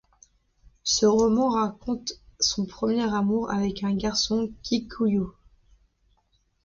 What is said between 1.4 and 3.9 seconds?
raconte son premier amour avec